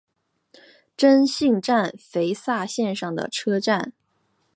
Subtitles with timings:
[0.97, 3.93] 真幸站肥萨线上的车站。